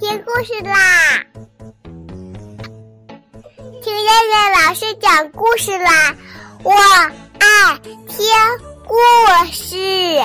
[0.00, 1.24] 听故事啦！
[3.82, 6.14] 听燕燕老师讲故事啦！
[6.62, 8.26] 我爱听
[8.86, 8.96] 故
[9.50, 10.20] 事。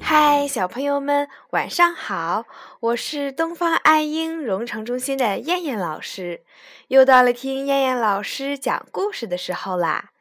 [0.00, 2.44] 嗨，小朋友们，晚上好！
[2.80, 6.42] 我是东方爱婴融城中心的燕燕老师，
[6.88, 10.11] 又到了听燕燕老师讲故事的时候啦。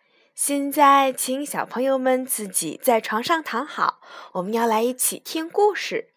[0.44, 4.00] 现在，请小朋友们自己在床上躺好，
[4.32, 6.08] 我们要来一起听故事。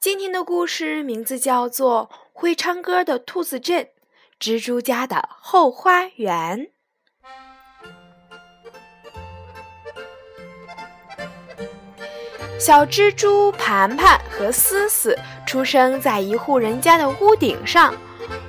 [0.00, 3.90] 今天的故事名字叫做《会唱歌的兔子镇：
[4.40, 6.60] 蜘蛛家的后花园》。
[12.58, 15.14] 小蜘蛛盘盘和思思
[15.46, 17.94] 出生在一户人家的屋顶上，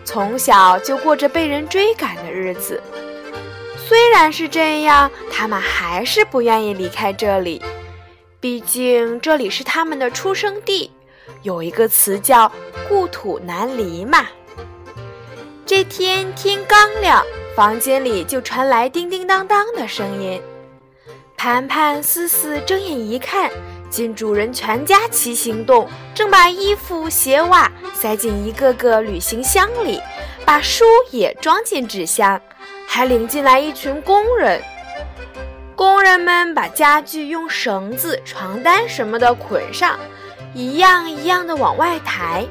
[0.06, 2.82] 从小就过着被人追赶的日子。
[3.94, 7.62] 虽然是这样，他们还是不愿意离开这里，
[8.40, 10.92] 毕竟这里是他们的出生地。
[11.44, 12.52] 有一个词叫
[12.90, 14.26] “故土难离”嘛。
[15.64, 17.24] 这天天刚亮，
[17.56, 20.42] 房间里就传来叮叮当当的声音。
[21.38, 23.52] 盘盘、思思睁眼一看，
[23.92, 30.02] 见主人全家齐行动，正把衣服、鞋袜塞进一个个旅行箱里，
[30.44, 32.42] 把书也装进纸箱，
[32.94, 34.62] 还领进来一群工人。
[35.76, 39.98] 工人们把家具用绳子、床单什么的捆上。
[40.54, 42.46] 一样一样的往外抬，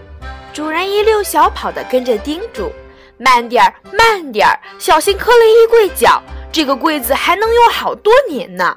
[0.52, 2.72] 主人一溜小跑的跟着叮嘱
[3.16, 6.20] ：“慢点儿，慢点儿，小心磕了衣柜角。
[6.50, 8.76] 这个柜子还能用好多年呢。”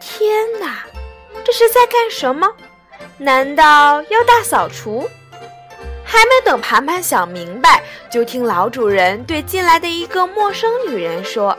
[0.00, 0.84] 天哪，
[1.44, 2.48] 这是在干什么？
[3.16, 5.10] 难道要大扫除？
[6.10, 11.54] 还没等盘盘想明白，就听老主人对进来的一个陌生女人说：“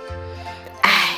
[0.81, 1.17] 哎，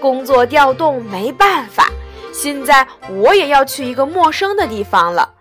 [0.00, 1.88] 工作调动没办法。”
[2.34, 5.34] 现在我也要去一个陌生的地方了，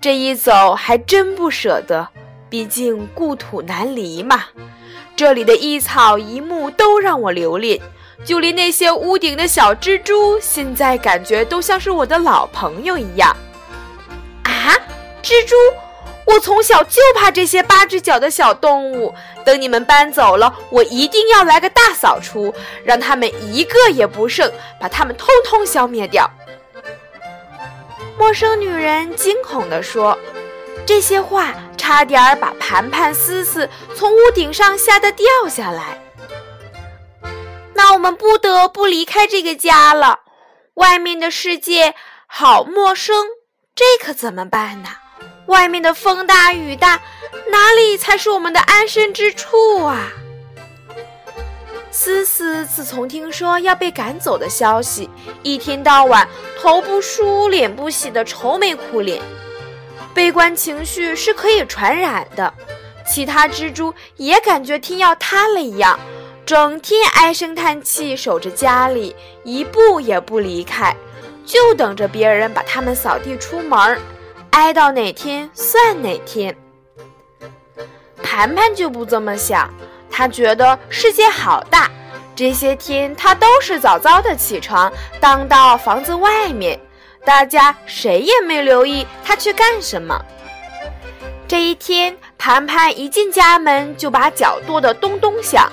[0.00, 2.06] 这一走还真不舍得，
[2.48, 4.44] 毕竟故土难离嘛。
[5.16, 7.80] 这里的一草一木都让我留恋，
[8.24, 13.36] 就连那些屋顶的小蜘蛛，现在感觉都像是我的老朋友一样。
[14.44, 14.78] 啊，
[15.20, 15.56] 蜘蛛！
[16.32, 19.12] 我从小就怕这些八只脚的小动物。
[19.44, 22.54] 等你们搬走了，我一定要来个大扫除，
[22.84, 26.30] 让他们一个也不剩，把他们通通消灭掉。
[28.18, 30.16] 陌生女人惊恐地说
[30.86, 35.98] ：“这些话差点把盘盘、思思从屋顶上吓得掉下来。
[37.74, 40.20] 那我们不得不离开这个家了。
[40.74, 41.94] 外面的世界
[42.26, 43.26] 好陌生，
[43.74, 44.90] 这可怎么办呢？”
[45.50, 47.00] 外面的风大雨大，
[47.50, 50.12] 哪里才是我们的安身之处啊？
[51.90, 55.10] 思思自从听说要被赶走的消息，
[55.42, 59.20] 一天到晚头不梳脸不洗的愁眉苦脸，
[60.14, 62.54] 悲观情绪是可以传染的。
[63.04, 65.98] 其他蜘蛛也感觉天要塌了一样，
[66.46, 70.94] 整天唉声叹气，守着家里，一步也不离开，
[71.44, 73.98] 就等着别人把它们扫地出门儿。
[74.50, 76.54] 挨到哪天算哪天。
[78.22, 79.72] 盘盘就不这么想，
[80.10, 81.90] 他觉得世界好大，
[82.36, 86.78] 这些天他都是早早的起床，荡到房子外面，
[87.24, 90.18] 大家谁也没留意他去干什么。
[91.48, 95.70] 这一天，盘盘一进家门就把脚跺得咚咚响。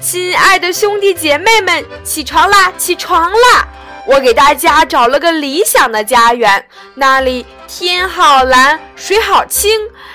[0.00, 3.66] 亲爱的兄弟姐妹们，起床啦，起床啦！
[4.06, 9.70] 我给大家找了个理想的家园，那里天好蓝，水好清，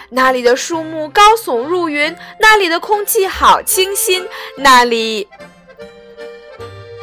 [0.10, 4.26] 那里的树木高耸入云，那里的空气好清新，
[4.58, 5.28] 那里……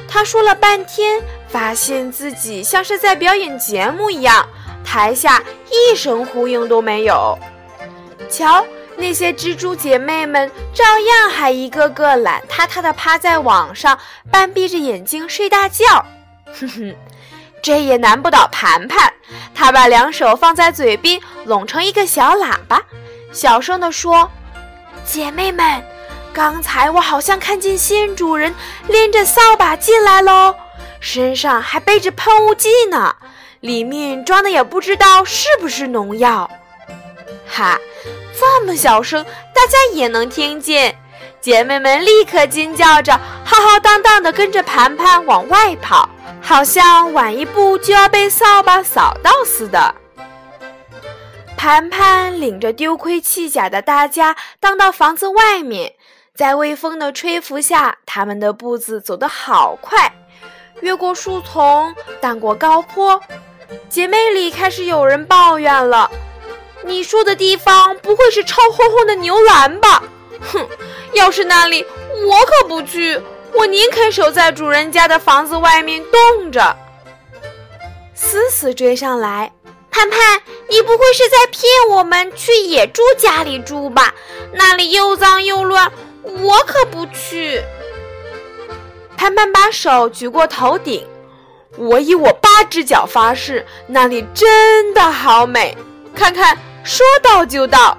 [0.08, 4.48] 他说了半天，发现自己像是在表演节目一样，
[4.84, 7.38] 台下一声呼应都没有。
[8.30, 8.64] 瞧，
[8.96, 13.98] 那些蜘蛛姐妹们照样还一个个懒塌塌的趴在网上，
[14.30, 15.84] 半闭着眼睛睡大觉。
[16.46, 16.96] 哼哼，
[17.60, 19.12] 这也难不倒盘盘。
[19.58, 22.82] 他把两手放在嘴边，拢成一个小喇叭，
[23.32, 24.30] 小声地说
[25.02, 25.82] ：“姐妹们，
[26.34, 28.54] 刚才我好像看见新主人
[28.86, 30.54] 拎着扫把进来喽，
[31.00, 33.16] 身上还背着喷雾剂呢，
[33.60, 36.50] 里面装的也不知道是不是农药。”
[37.48, 37.78] 哈，
[38.38, 39.24] 这么小声，
[39.54, 40.94] 大家也能听见。
[41.40, 46.10] 姐妹们立刻尖叫着，浩浩荡荡地跟着盘盘往外跑。
[46.40, 49.94] 好像晚一步就要被扫把扫到似的。
[51.56, 55.94] 盘盘领着丢盔弃甲的大家荡到房子外面，
[56.34, 60.12] 在微风的吹拂下，他们的步子走得好快。
[60.80, 63.20] 越过树丛，荡过高坡。
[63.88, 66.10] 姐妹里开始有人抱怨了
[66.84, 70.02] ：“你说的地方不会是臭烘烘的牛栏吧？”
[70.52, 70.68] 哼，
[71.14, 71.84] 要是那里，
[72.28, 73.20] 我可不去。
[73.52, 76.76] 我宁肯守在主人家的房子外面冻着。
[78.14, 79.52] 思思追上来，
[79.90, 84.14] 盼盼，你不会是在骗我们去野猪家里住吧？
[84.52, 87.62] 那里又脏又乱，我可不去。
[89.16, 91.06] 盼盼把手举过头顶，
[91.76, 95.76] 我以我八只脚发誓，那里真的好美。
[96.14, 97.96] 看看，说到就到。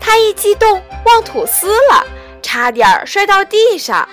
[0.00, 2.04] 他一激动，忘吐丝了，
[2.48, 4.08] 差点摔到地上。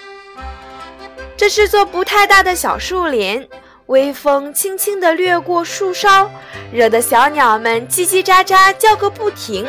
[1.38, 3.48] 这是座不太大的小树林，
[3.86, 6.30] 微风轻轻地掠过树梢，
[6.70, 9.66] 惹得小鸟们叽叽喳喳叫个不停。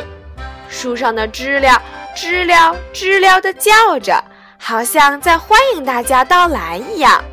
[0.68, 1.80] 树上的知了
[2.16, 3.70] 知了知了地叫
[4.00, 4.20] 着，
[4.58, 7.24] 好像在欢迎大家到来一样。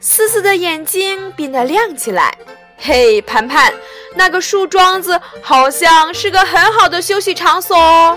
[0.00, 2.34] 思思的眼睛变得亮起来，
[2.78, 3.70] 嘿，盘盘，
[4.14, 8.16] 那个树桩子好像是个很好的休息场所哦。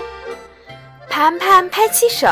[1.14, 2.26] 盘盘拍起手，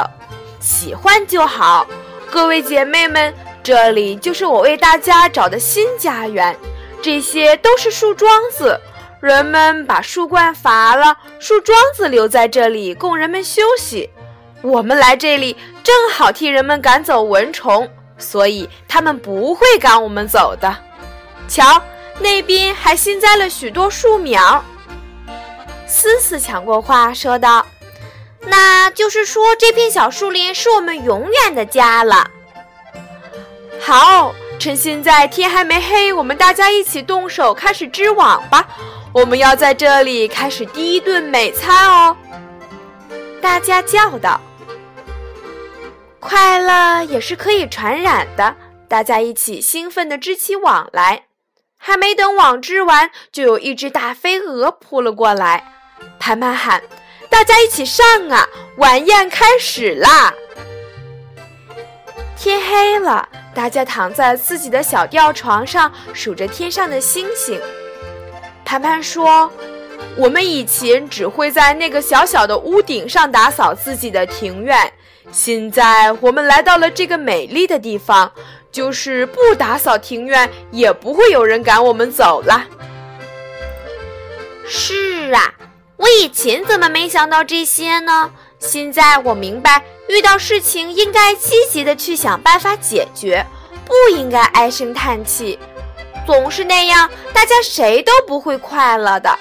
[0.59, 1.87] 喜欢就好。
[2.29, 3.33] 各位姐妹们，
[3.63, 6.59] 这里就是我为大家找的新家园。
[7.01, 8.77] 这些都是树桩子，
[9.21, 14.11] 人们把树冠伐了，树桩子留在这里供人们休息。
[14.63, 17.89] 我们来这里正好替人们赶走蚊虫，
[18.19, 20.77] 所以他们不会赶我们走的。
[21.47, 21.81] 瞧，
[22.19, 24.61] 那边还新栽了许多树苗。
[25.87, 27.65] 思思抢过话说道。
[28.45, 32.31] 那就是说，这片小树林是我们永远的家了。
[33.81, 38.69] 好，趁现在天还没黑，我们大家一起动手开始织网吧。
[39.13, 42.17] 我们要在这里开始第一顿美餐哦！
[43.41, 44.41] 大家叫道
[46.19, 48.55] ：“快乐也是可以传染的。”
[48.89, 51.25] 大家一起兴奋地织起网来。
[51.77, 55.73] 还没等网织完，就有一只大飞蛾扑了过来。
[56.21, 56.83] 盘盘喊。
[57.33, 58.47] 大家一起上啊！
[58.77, 60.35] 晚宴开始啦！
[62.37, 67.59] 天黑了，大家躺在自己的小吊床上，数着天上的星星。
[68.67, 69.51] 盘盘说
[70.15, 74.93] ：“我们以前只会在那个小小的屋顶上打扫自己的庭院，
[75.33, 78.31] 现在我们来到了这个美丽的地方，
[78.71, 82.67] 就是不打扫庭院，也不会有人赶我们走了。”
[84.69, 85.55] 是啊。
[86.03, 88.29] 我以前怎么没想到这些呢？
[88.59, 93.47] 现在我明白，遇到事情应该积极的去想办法解决，
[93.87, 95.57] 不应该唉声叹气。
[96.27, 99.39] 总是那样，大家谁都不会快乐的。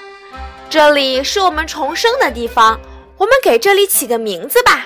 [0.70, 2.80] 这里是我们重生的地方，
[3.18, 4.86] 我们给这里起个名字吧。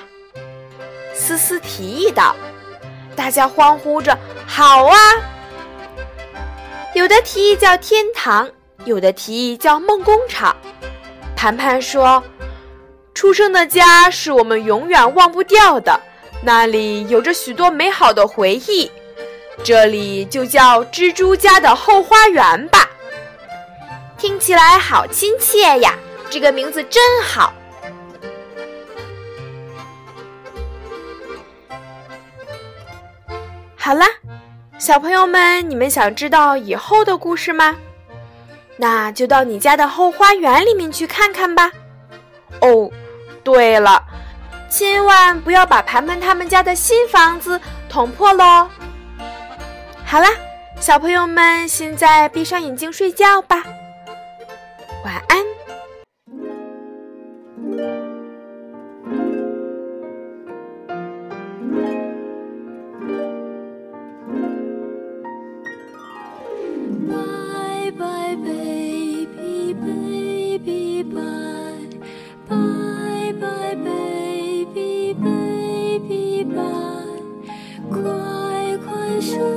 [1.14, 2.34] 思思提议道。
[3.18, 4.18] 大家欢呼着
[4.48, 4.98] ：“好啊！”
[6.96, 8.50] 有的提议叫天堂，
[8.86, 10.56] 有的提议叫梦工厂。
[11.36, 12.24] 盘盘说
[13.14, 16.00] ：“出生的家是我们永远忘不掉的，
[16.42, 18.92] 那里有着许多美好的回忆。
[19.64, 22.90] 这里就叫蜘蛛家的后花园吧，
[24.18, 25.94] 听起来好亲切呀！
[26.30, 27.54] 这个名字真好。”
[33.78, 34.08] 好啦，
[34.80, 37.76] 小朋友们，你们想知道以后的故事吗？
[38.78, 41.72] 那就到你家的后花园里面去看看吧。
[42.62, 42.90] 哦，
[43.44, 44.04] 对了，
[44.70, 48.70] 千万不要把盘盘他们家的新房子捅破喽。
[50.06, 50.30] 好啦，
[50.80, 53.64] 小朋友们，现在闭上眼睛睡觉吧，
[55.04, 55.65] 晚安。
[79.32, 79.55] 快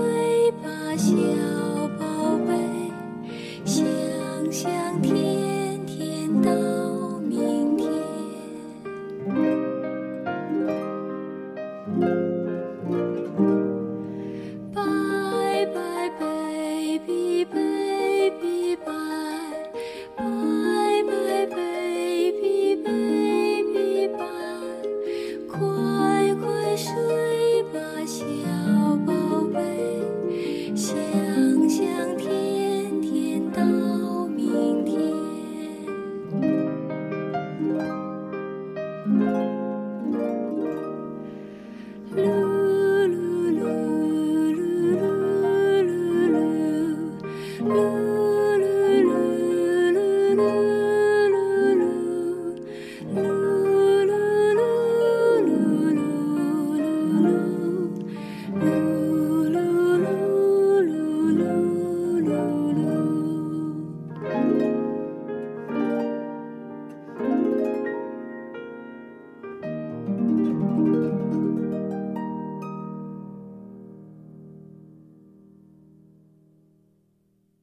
[42.19, 42.48] blue.